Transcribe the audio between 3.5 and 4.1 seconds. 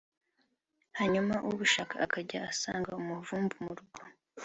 mu rugo